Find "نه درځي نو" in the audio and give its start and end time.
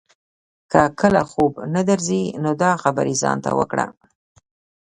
1.73-2.51